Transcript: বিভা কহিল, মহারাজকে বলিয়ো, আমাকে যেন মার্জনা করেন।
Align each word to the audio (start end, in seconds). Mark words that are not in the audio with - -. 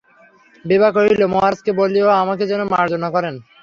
বিভা 0.65 0.89
কহিল, 0.95 1.21
মহারাজকে 1.33 1.71
বলিয়ো, 1.79 2.09
আমাকে 2.21 2.43
যেন 2.51 2.61
মার্জনা 2.71 3.09
করেন। 3.15 3.35